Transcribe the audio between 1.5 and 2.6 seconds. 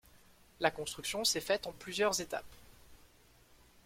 en plusieurs étapes.